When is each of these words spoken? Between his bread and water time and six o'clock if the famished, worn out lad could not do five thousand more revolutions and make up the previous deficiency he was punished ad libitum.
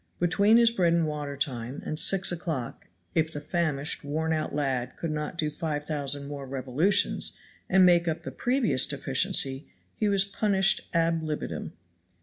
Between 0.17 0.57
his 0.57 0.71
bread 0.71 0.93
and 0.93 1.05
water 1.05 1.37
time 1.37 1.83
and 1.85 1.99
six 1.99 2.31
o'clock 2.31 2.87
if 3.13 3.31
the 3.31 3.39
famished, 3.39 4.03
worn 4.03 4.33
out 4.33 4.51
lad 4.51 4.95
could 4.97 5.11
not 5.11 5.37
do 5.37 5.51
five 5.51 5.85
thousand 5.85 6.25
more 6.25 6.47
revolutions 6.47 7.33
and 7.69 7.85
make 7.85 8.07
up 8.07 8.23
the 8.23 8.31
previous 8.31 8.87
deficiency 8.87 9.67
he 9.95 10.09
was 10.09 10.25
punished 10.25 10.89
ad 10.91 11.21
libitum. 11.21 11.73